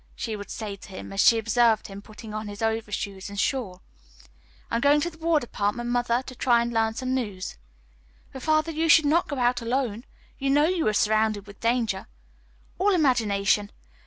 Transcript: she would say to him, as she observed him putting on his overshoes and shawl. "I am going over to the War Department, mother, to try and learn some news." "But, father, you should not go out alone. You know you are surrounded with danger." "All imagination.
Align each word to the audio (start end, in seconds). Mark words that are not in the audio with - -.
she 0.15 0.35
would 0.35 0.49
say 0.49 0.75
to 0.75 0.89
him, 0.89 1.13
as 1.13 1.19
she 1.21 1.37
observed 1.37 1.85
him 1.85 2.01
putting 2.01 2.33
on 2.33 2.47
his 2.47 2.63
overshoes 2.63 3.29
and 3.29 3.39
shawl. 3.39 3.83
"I 4.71 4.77
am 4.77 4.81
going 4.81 4.95
over 4.97 5.03
to 5.03 5.09
the 5.11 5.19
War 5.23 5.39
Department, 5.39 5.91
mother, 5.91 6.23
to 6.23 6.33
try 6.33 6.63
and 6.63 6.73
learn 6.73 6.95
some 6.95 7.13
news." 7.13 7.59
"But, 8.33 8.41
father, 8.41 8.71
you 8.71 8.89
should 8.89 9.05
not 9.05 9.27
go 9.27 9.37
out 9.37 9.61
alone. 9.61 10.05
You 10.39 10.49
know 10.49 10.65
you 10.65 10.87
are 10.87 10.93
surrounded 10.93 11.45
with 11.45 11.59
danger." 11.59 12.07
"All 12.79 12.95
imagination. 12.95 13.69